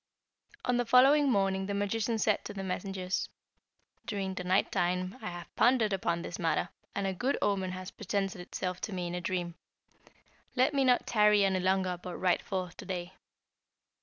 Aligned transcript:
"On 0.65 0.77
the 0.77 0.85
following 0.87 1.29
morning 1.29 1.67
the 1.67 1.75
magician 1.75 2.17
said 2.17 2.43
to 2.45 2.55
the 2.55 2.63
messengers, 2.63 3.29
'During 4.07 4.33
the 4.33 4.43
night 4.43 4.71
time 4.71 5.15
I 5.21 5.29
have 5.29 5.55
pondered 5.55 5.93
upon 5.93 6.23
this 6.23 6.39
matter, 6.39 6.69
and 6.95 7.05
a 7.05 7.13
good 7.13 7.37
omen 7.39 7.73
has 7.73 7.91
presented 7.91 8.41
itself 8.41 8.81
to 8.81 8.93
me 8.93 9.05
in 9.05 9.13
a 9.13 9.21
dream. 9.21 9.53
Let 10.55 10.73
me 10.73 10.83
not 10.83 11.05
tarry 11.05 11.45
any 11.45 11.59
longer 11.59 11.99
but 12.01 12.17
ride 12.17 12.41
forth 12.41 12.77
to 12.77 12.85
day.' 12.85 13.13